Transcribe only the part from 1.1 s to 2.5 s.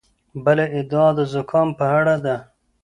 د زکام په اړه ده.